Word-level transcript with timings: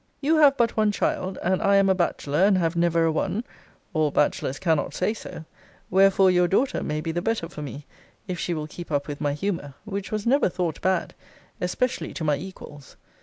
You 0.19 0.37
have 0.37 0.57
but 0.57 0.75
one 0.75 0.91
child; 0.91 1.37
and 1.43 1.61
I 1.61 1.75
am 1.75 1.87
a 1.87 1.93
bachelor, 1.93 2.43
and 2.43 2.57
have 2.57 2.75
never 2.75 3.03
a 3.03 3.11
one 3.11 3.43
all 3.93 4.09
bachelors 4.09 4.57
cannot 4.57 4.95
say 4.95 5.13
so: 5.13 5.45
wherefore 5.91 6.31
your 6.31 6.47
daughter 6.47 6.81
may 6.81 7.01
be 7.01 7.11
the 7.11 7.21
better 7.21 7.47
for 7.47 7.61
me, 7.61 7.85
if 8.27 8.39
she 8.39 8.55
will 8.55 8.65
keep 8.65 8.89
up 8.91 9.07
with 9.07 9.21
my 9.21 9.33
humour; 9.33 9.75
which 9.85 10.11
was 10.11 10.25
never 10.25 10.49
thought 10.49 10.81
bad: 10.81 11.13
especially 11.61 12.15
to 12.15 12.23
my 12.23 12.35
equals. 12.37 12.97